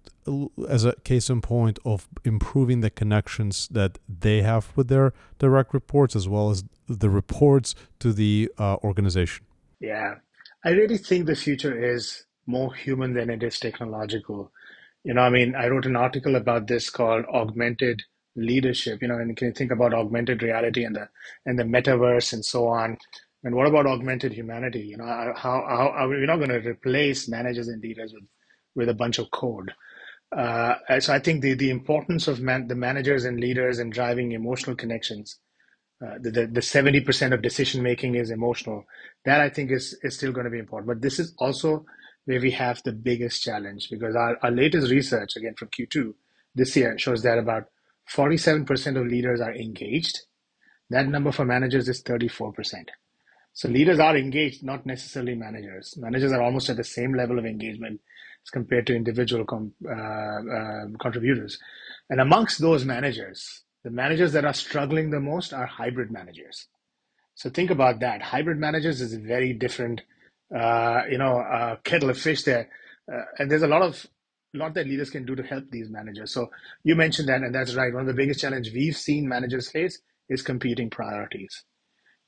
[0.67, 5.73] As a case in point of improving the connections that they have with their direct
[5.73, 9.45] reports, as well as the reports to the uh, organization.
[9.79, 10.15] Yeah,
[10.63, 14.51] I really think the future is more human than it is technological
[15.03, 18.03] you know, I mean, I wrote an article about this called augmented
[18.35, 21.09] leadership, you know, and can you think about augmented reality and the
[21.45, 22.97] and the metaverse and so on.
[23.43, 24.81] And what about augmented humanity?
[24.81, 28.25] You know, how, how are we not going to replace managers and leaders with,
[28.75, 29.73] with a bunch of code?
[30.35, 34.33] Uh, so I think the, the importance of man, the managers and leaders and driving
[34.33, 35.39] emotional connections,
[36.05, 38.83] uh, the, the, the 70% of decision making is emotional.
[39.25, 40.87] That I think is, is still going to be important.
[40.87, 41.85] But this is also
[42.25, 46.13] where we have the biggest challenge because our, our latest research, again from Q2
[46.55, 47.65] this year, shows that about
[48.13, 50.19] 47% of leaders are engaged.
[50.89, 52.53] That number for managers is 34%.
[53.59, 55.97] So leaders are engaged, not necessarily managers.
[55.97, 57.99] Managers are almost at the same level of engagement
[58.45, 61.59] as compared to individual com, uh, uh, contributors.
[62.09, 66.67] And amongst those managers, the managers that are struggling the most are hybrid managers.
[67.35, 68.21] So think about that.
[68.21, 70.03] Hybrid managers is a very different
[70.57, 72.69] uh, you know, uh, kettle of fish there.
[73.13, 74.07] Uh, and there's a lot of
[74.53, 76.31] lot that leaders can do to help these managers.
[76.31, 76.49] So
[76.85, 77.91] you mentioned that, and that's right.
[77.91, 81.65] One of the biggest challenges we've seen managers face is competing priorities.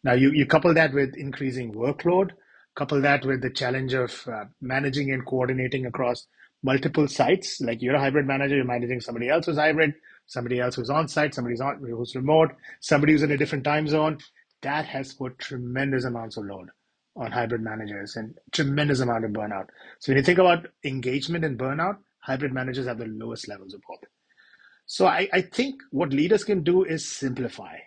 [0.03, 2.31] Now you, you couple that with increasing workload,
[2.75, 6.27] couple that with the challenge of uh, managing and coordinating across
[6.63, 7.61] multiple sites.
[7.61, 9.93] Like you're a hybrid manager, you're managing somebody else who's hybrid,
[10.27, 13.87] somebody else who's on site, somebody's on who's remote, somebody who's in a different time
[13.87, 14.17] zone.
[14.63, 16.69] That has put tremendous amounts of load
[17.15, 19.67] on hybrid managers and tremendous amount of burnout.
[19.99, 23.81] So when you think about engagement and burnout, hybrid managers have the lowest levels of
[23.87, 23.99] both.
[24.85, 27.77] So I, I think what leaders can do is simplify,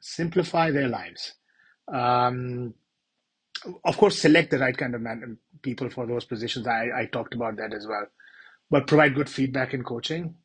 [0.00, 1.34] simplify their lives.
[1.92, 2.74] Um,
[3.84, 6.66] of course, select the right kind of man, people for those positions.
[6.66, 8.06] I, I talked about that as well.
[8.70, 10.36] But provide good feedback and coaching.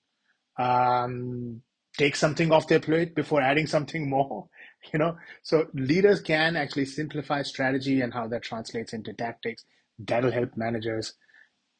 [0.57, 1.61] Um,
[1.97, 4.47] take something off their plate before adding something more
[4.93, 9.65] you know so leaders can actually simplify strategy and how that translates into tactics
[9.99, 11.13] that'll help managers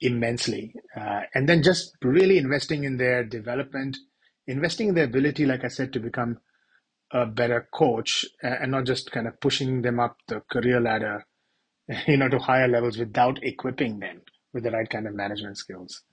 [0.02, 3.98] immensely uh, and then just really investing in their development
[4.48, 6.38] investing in their ability like i said to become
[7.12, 11.26] a better coach and not just kind of pushing them up the career ladder
[12.08, 14.22] you know to higher levels without equipping them
[14.54, 16.04] with the right kind of management skills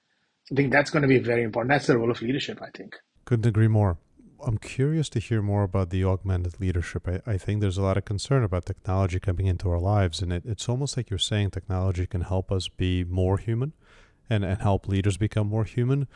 [0.50, 2.96] i think that's going to be very important that's the role of leadership i think
[3.24, 3.98] couldn't agree more
[4.44, 7.09] I'm curious to hear more about the augmented leadership.
[7.09, 10.32] I, I think there's a lot of concern about technology coming into our lives, and
[10.32, 13.72] it, it's almost like you're saying technology can help us be more human
[14.28, 16.06] and, and help leaders become more human.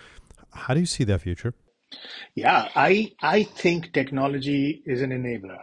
[0.52, 1.54] How do you see that future?
[2.34, 5.60] Yeah, I I think technology is an enabler.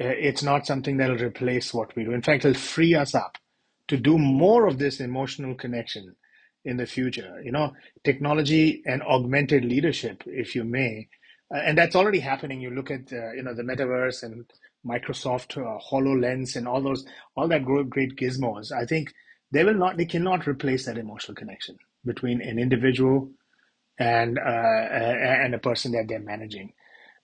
[0.00, 2.12] Uh, it's not something that'll replace what we do.
[2.12, 3.38] In fact, it'll free us up
[3.88, 6.16] to do more of this emotional connection
[6.64, 7.40] in the future.
[7.44, 11.08] You know, technology and augmented leadership, if you may,
[11.54, 12.60] uh, and that's already happening.
[12.60, 14.46] You look at uh, you know the metaverse and
[14.86, 18.72] Microsoft uh, Hololens and all those all that great gizmos.
[18.72, 19.12] I think
[19.52, 23.30] they will not they cannot replace that emotional connection between an individual
[23.98, 26.72] and uh, and a person that they're managing.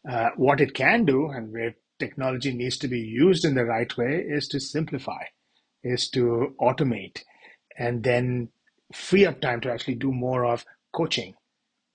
[0.09, 3.95] Uh, what it can do, and where technology needs to be used in the right
[3.97, 5.23] way, is to simplify,
[5.85, 7.23] is to automate,
[7.79, 8.49] and then
[8.95, 11.35] free up time to actually do more of coaching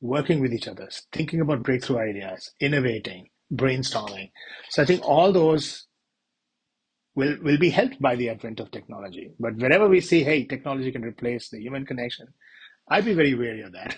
[0.02, 4.32] working with each other, thinking about breakthrough ideas, innovating, brainstorming.
[4.70, 5.88] So I think all those
[7.16, 9.32] will will be helped by the advent of technology.
[9.40, 12.28] But wherever we see, hey, technology can replace the human connection,
[12.90, 13.98] I'd be very wary of that.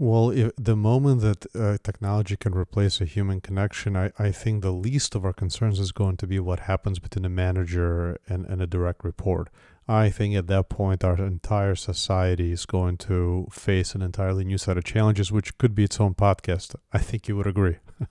[0.00, 4.62] Well, if, the moment that uh, technology can replace a human connection, I, I think
[4.62, 8.46] the least of our concerns is going to be what happens between a manager and,
[8.46, 9.50] and a direct report.
[9.88, 14.58] I think at that point, our entire society is going to face an entirely new
[14.58, 16.76] set of challenges, which could be its own podcast.
[16.92, 17.78] I think you would agree.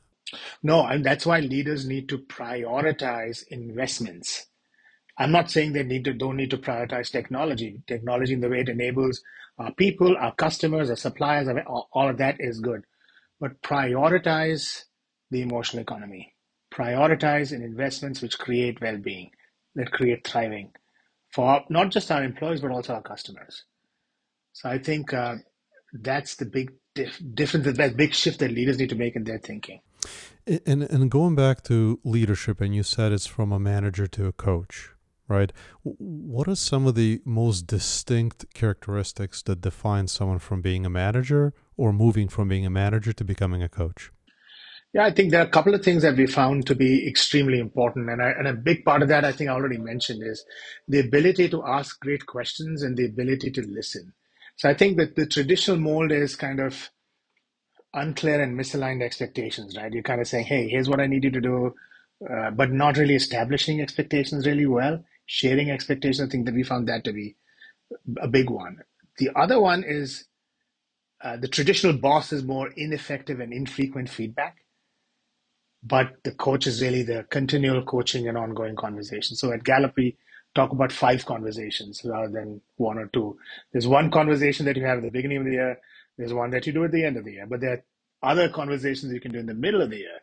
[0.63, 4.47] no, and that's why leaders need to prioritize investments.
[5.17, 7.81] I'm not saying they need to don't need to prioritize technology.
[7.87, 9.21] Technology in the way it enables
[9.57, 12.83] our people, our customers, our suppliers, all of that is good.
[13.39, 14.83] But prioritize
[15.31, 16.33] the emotional economy.
[16.73, 19.31] Prioritize in investments which create well-being,
[19.75, 20.71] that create thriving
[21.33, 23.63] for not just our employees but also our customers.
[24.53, 25.35] So I think uh,
[25.93, 29.39] that's the big dif- difference, that big shift that leaders need to make in their
[29.39, 29.81] thinking.
[30.65, 34.31] And and going back to leadership, and you said it's from a manager to a
[34.31, 34.91] coach.
[35.27, 35.51] Right?
[35.83, 41.53] What are some of the most distinct characteristics that define someone from being a manager
[41.75, 44.11] or moving from being a manager to becoming a coach?
[44.93, 47.59] Yeah, I think there are a couple of things that we found to be extremely
[47.59, 48.09] important.
[48.09, 50.45] And, I, and a big part of that, I think I already mentioned, is
[50.87, 54.13] the ability to ask great questions and the ability to listen.
[54.55, 56.89] So I think that the traditional mold is kind of
[57.93, 59.91] unclear and misaligned expectations, right?
[59.91, 61.75] You're kind of saying, hey, here's what I need you to do,
[62.27, 66.27] uh, but not really establishing expectations really well, sharing expectations.
[66.29, 67.37] I think that we found that to be
[68.21, 68.79] a big one.
[69.19, 70.25] The other one is
[71.23, 74.57] uh, the traditional boss is more ineffective and infrequent feedback
[75.83, 79.37] but the coach is really the continual coaching and ongoing conversation.
[79.37, 80.17] So at Gallup, we
[80.55, 83.37] talk about five conversations rather than one or two.
[83.73, 85.79] There's one conversation that you have at the beginning of the year.
[86.19, 88.49] There's one that you do at the end of the year, but there are other
[88.49, 90.19] conversations you can do in the middle of the year.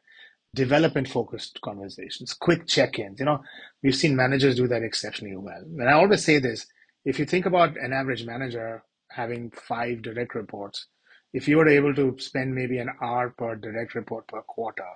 [0.54, 3.18] Development focused conversations, quick check ins.
[3.18, 3.42] You know,
[3.82, 5.62] we've seen managers do that exceptionally well.
[5.62, 6.66] And I always say this
[7.04, 10.86] if you think about an average manager having five direct reports,
[11.32, 14.86] if you were able to spend maybe an hour per direct report per quarter,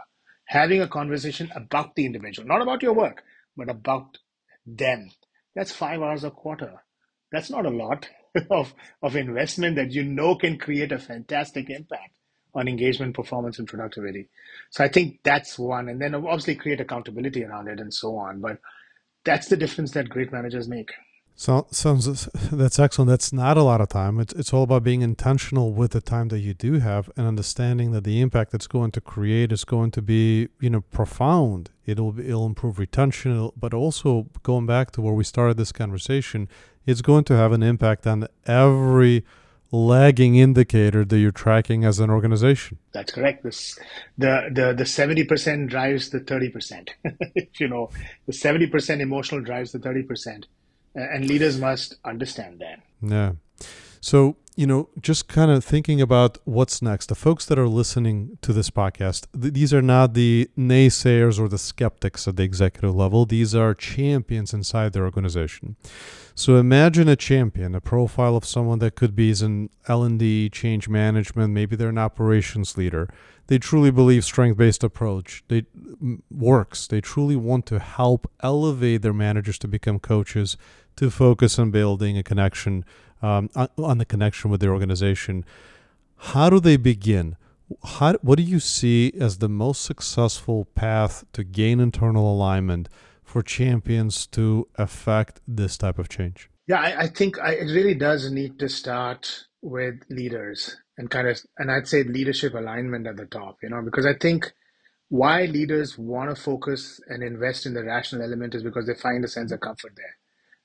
[0.47, 3.25] having a conversation about the individual, not about your work,
[3.57, 4.19] but about
[4.67, 5.11] them.
[5.55, 6.85] That's five hours a quarter.
[7.33, 8.09] That's not a lot
[8.51, 12.18] of, of investment that you know can create a fantastic impact
[12.55, 14.29] on engagement, performance, and productivity.
[14.71, 15.89] So I think that's one.
[15.89, 18.41] And then obviously create accountability around it and so on.
[18.41, 18.59] But
[19.25, 20.93] that's the difference that great managers make.
[21.41, 23.11] So, sounds that's excellent.
[23.11, 24.19] That's not a lot of time.
[24.19, 27.93] It's it's all about being intentional with the time that you do have and understanding
[27.93, 31.71] that the impact it's going to create is going to be you know profound.
[31.87, 36.49] It'll it'll improve retention, but also going back to where we started this conversation,
[36.87, 39.25] it's going to have an impact on every
[39.71, 42.79] lagging indicator that you're tracking as an organization.
[42.93, 43.43] That's correct.
[43.43, 43.79] This,
[44.17, 46.95] the the the seventy percent drives the thirty percent.
[47.59, 47.91] you know,
[48.27, 50.47] the seventy percent emotional drives the thirty percent
[50.99, 52.81] and leaders must understand that.
[53.03, 53.33] Yeah.
[54.01, 57.07] So, you know, just kind of thinking about what's next.
[57.07, 61.49] The folks that are listening to this podcast, th- these are not the naysayers or
[61.49, 63.25] the skeptics at the executive level.
[63.25, 65.77] These are champions inside their organization.
[66.35, 70.89] So imagine a champion, a profile of someone that could be is an L&D, change
[70.89, 73.09] management, maybe they're an operations leader.
[73.49, 75.65] They truly believe strength-based approach they
[76.31, 76.87] works.
[76.87, 80.57] They truly want to help elevate their managers to become coaches,
[80.97, 82.85] to focus on building a connection
[83.23, 85.45] um, on the connection with their organization.
[86.17, 87.37] How do they begin?
[87.85, 92.89] How, what do you see as the most successful path to gain internal alignment
[93.23, 96.51] for champions to affect this type of change?
[96.67, 101.29] Yeah, I, I think I, it really does need to start with leaders and kind
[101.29, 104.53] of, and I'd say leadership alignment at the top, you know, because I think
[105.09, 109.25] why leaders want to focus and invest in the rational element is because they find
[109.25, 110.17] a sense of comfort there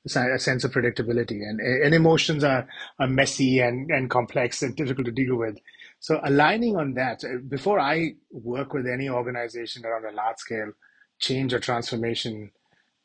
[0.06, 2.68] a sense of predictability and, and emotions are,
[3.00, 5.58] are messy and, and complex and difficult to deal with.
[6.00, 10.74] So aligning on that, uh, before I work with any organization around a large scale
[11.20, 12.52] change or transformation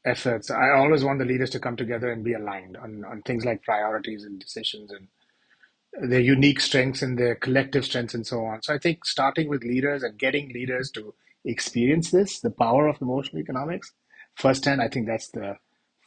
[0.04, 3.44] efforts, I always want the leaders to come together and be aligned on, on things
[3.44, 8.62] like priorities and decisions and their unique strengths and their collective strengths and so on.
[8.62, 13.00] So I think starting with leaders and getting leaders to experience this, the power of
[13.00, 13.92] emotional economics
[14.34, 15.56] firsthand, I think that's the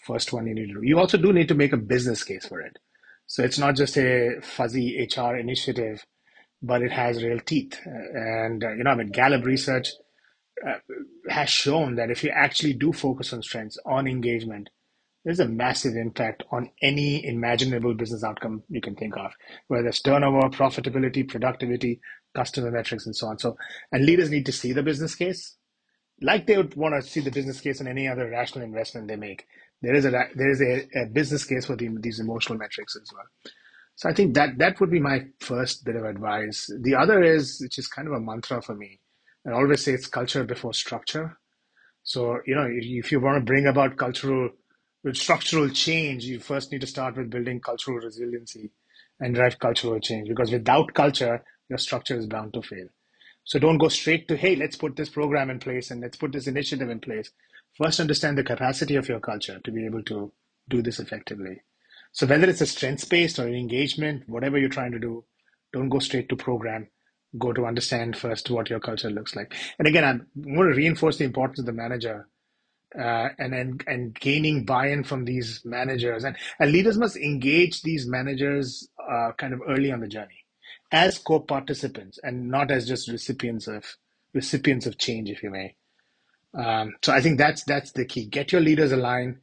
[0.06, 0.82] first one you need to do.
[0.84, 2.78] You also do need to make a business case for it.
[3.28, 6.06] So it's not just a fuzzy HR initiative,
[6.62, 7.80] but it has real teeth.
[7.86, 9.90] And, uh, you know, I mean, Gallup research
[10.68, 10.76] uh,
[11.30, 14.70] has shown that if you actually do focus on strengths, on engagement,
[15.24, 19.32] there's a massive impact on any imaginable business outcome you can think of,
[19.68, 22.00] whether it's turnover, profitability, productivity,
[22.36, 23.38] customer metrics, and so on.
[23.38, 23.56] So,
[23.92, 25.58] and leaders need to see the business case
[26.22, 29.16] like they would want to see the business case in any other rational investment they
[29.16, 29.46] make
[29.82, 33.10] there is a there is a, a business case for the, these emotional metrics as
[33.14, 33.26] well.
[33.96, 36.70] So I think that that would be my first bit of advice.
[36.82, 39.00] The other is, which is kind of a mantra for me.
[39.48, 41.38] I always say it's culture before structure.
[42.04, 44.50] So you know, if you want to bring about cultural,
[45.04, 48.72] with structural change, you first need to start with building cultural resiliency
[49.20, 50.30] and drive cultural change.
[50.30, 52.88] Because without culture, your structure is bound to fail.
[53.46, 56.32] So don't go straight to, hey, let's put this program in place and let's put
[56.32, 57.32] this initiative in place.
[57.78, 60.32] First, understand the capacity of your culture to be able to
[60.70, 61.62] do this effectively.
[62.14, 65.26] So whether it's a strengths based or an engagement, whatever you're trying to do,
[65.74, 66.90] don't go straight to program.
[67.40, 69.56] Go to understand first what your culture looks like.
[69.80, 72.28] And again, I want to reinforce the importance of the manager
[73.00, 76.26] uh, and, and and gaining buy-in from these managers.
[76.26, 80.41] And, and leaders must engage these managers uh, kind of early on the journey
[80.92, 83.98] as co-participants and not as just recipients of
[84.34, 85.76] recipients of change, if you may.
[86.54, 88.26] Um, so I think that's that's the key.
[88.26, 89.38] Get your leaders aligned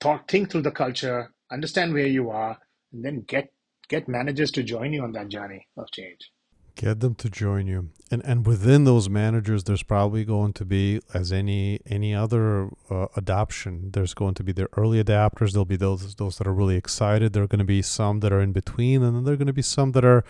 [0.00, 2.58] talk, think through the culture, understand where you are,
[2.92, 3.52] and then get
[3.88, 6.30] get managers to join you on that journey of change.
[6.74, 11.00] Get them to join you, and and within those managers, there's probably going to be,
[11.14, 15.52] as any any other uh, adoption, there's going to be the early adapters.
[15.52, 17.32] There'll be those those that are really excited.
[17.32, 19.46] There are going to be some that are in between, and then there are going
[19.46, 20.22] to be some that are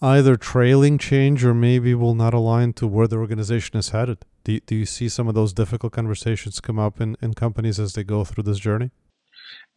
[0.00, 4.24] either trailing change or maybe will not align to where the organization is headed.
[4.44, 7.94] Do, do you see some of those difficult conversations come up in, in companies as
[7.94, 8.90] they go through this journey?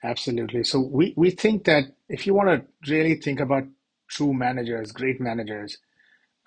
[0.04, 0.64] Absolutely.
[0.64, 3.64] So we, we think that if you want to really think about
[4.10, 5.78] true managers, great managers,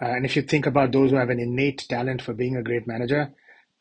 [0.03, 2.63] uh, and if you think about those who have an innate talent for being a
[2.63, 3.33] great manager,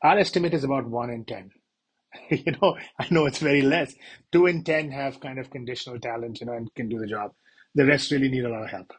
[0.02, 1.52] our estimate is about one in 10.
[2.30, 3.96] you know, I know it's very less.
[4.32, 7.34] Two in 10 have kind of conditional talent, you know, and can do the job.
[7.76, 8.94] The rest really need a lot of help.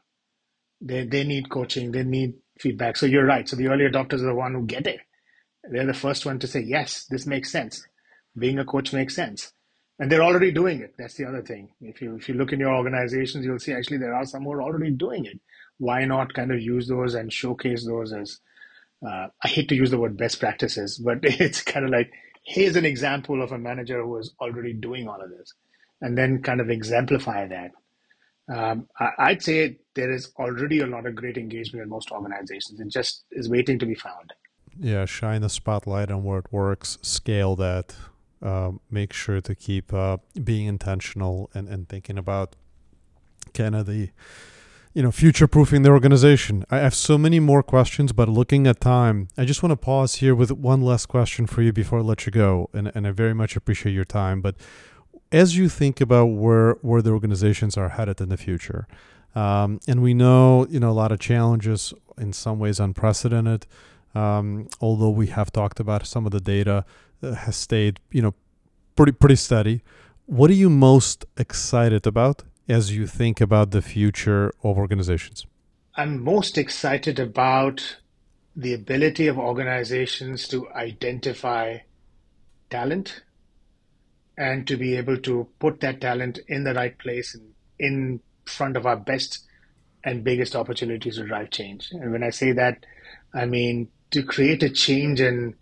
[0.80, 2.96] They, they need coaching, they need feedback.
[2.96, 3.48] So you're right.
[3.48, 5.00] So the early adopters are the one who get it.
[5.70, 7.86] They're the first one to say, yes, this makes sense.
[8.38, 9.52] Being a coach makes sense.
[9.98, 10.94] And they're already doing it.
[10.98, 11.70] That's the other thing.
[11.80, 14.52] If you if you look in your organizations, you'll see actually there are some who
[14.52, 15.40] are already doing it.
[15.78, 18.40] Why not kind of use those and showcase those as
[19.06, 22.12] uh, I hate to use the word best practices, but it's kind of like
[22.44, 25.54] here's an example of a manager who is already doing all of this,
[26.00, 27.72] and then kind of exemplify that.
[28.48, 32.78] Um, I, would say there is already a lot of great engagement in most organizations.
[32.78, 34.34] It just is waiting to be found.
[34.78, 37.94] Yeah, shine the spotlight on where it works, scale that,
[38.42, 42.56] uh, make sure to keep uh, being intentional and, and thinking about
[43.54, 44.10] kind of the
[44.92, 48.80] you know future proofing the organization i have so many more questions but looking at
[48.80, 52.02] time i just want to pause here with one last question for you before i
[52.02, 54.56] let you go and, and i very much appreciate your time but
[55.40, 58.86] as you think about where where the organizations are headed in the future
[59.34, 61.80] um, and we know you know a lot of challenges
[62.16, 63.66] in some ways unprecedented
[64.14, 66.84] um, although we have talked about some of the data
[67.22, 68.34] has stayed you know
[68.96, 69.82] pretty pretty steady.
[70.26, 75.46] What are you most excited about as you think about the future of organizations?
[75.96, 77.98] I'm most excited about
[78.56, 81.78] the ability of organizations to identify
[82.70, 83.22] talent
[84.36, 88.76] and to be able to put that talent in the right place and in front
[88.76, 89.44] of our best
[90.04, 91.88] and biggest opportunities to drive change.
[91.92, 92.84] And when I say that,
[93.32, 95.54] I mean to create a change and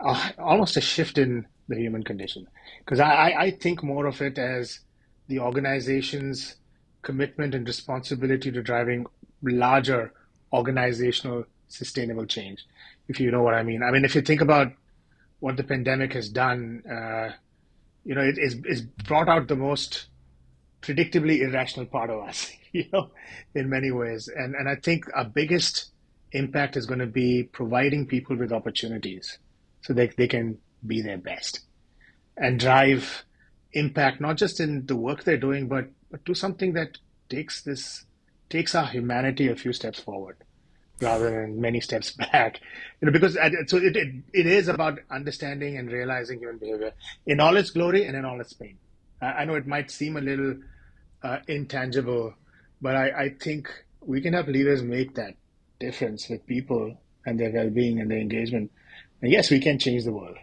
[0.00, 2.46] uh, almost a shift in the human condition.
[2.78, 4.80] Because I, I think more of it as
[5.26, 6.56] the organization's
[7.02, 9.06] commitment and responsibility to driving
[9.42, 10.12] larger
[10.52, 12.64] organizational sustainable change,
[13.08, 13.82] if you know what I mean.
[13.82, 14.72] I mean, if you think about
[15.40, 17.32] what the pandemic has done, uh,
[18.08, 20.06] you know, it is it's brought out the most
[20.80, 23.10] predictably irrational part of us, you know,
[23.54, 24.30] in many ways.
[24.34, 25.90] And and I think our biggest
[26.32, 29.38] impact is going to be providing people with opportunities
[29.82, 30.56] so that they can
[30.86, 31.60] be their best
[32.36, 33.24] and drive
[33.74, 36.96] impact not just in the work they're doing, but but do something that
[37.28, 38.06] takes this
[38.48, 40.38] takes our humanity a few steps forward
[41.00, 42.60] rather than many steps back.
[43.00, 43.34] You know, because
[43.66, 46.92] so it, it, it is about understanding and realizing human behavior
[47.26, 48.78] in all its glory and in all its pain.
[49.20, 50.56] I, I know it might seem a little
[51.22, 52.34] uh, intangible,
[52.80, 53.68] but I, I think
[54.00, 55.34] we can help leaders make that
[55.80, 56.96] difference with people
[57.26, 58.70] and their well-being and their engagement.
[59.20, 60.36] And yes, we can change the world.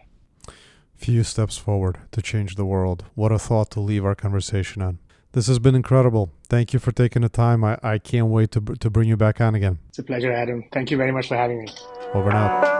[0.94, 3.04] Few steps forward to change the world.
[3.14, 4.98] What a thought to leave our conversation on.
[5.36, 6.32] This has been incredible.
[6.48, 7.62] Thank you for taking the time.
[7.62, 9.78] I, I can't wait to, to bring you back on again.
[9.90, 10.64] It's a pleasure, Adam.
[10.72, 11.68] Thank you very much for having me.
[12.14, 12.75] Over now.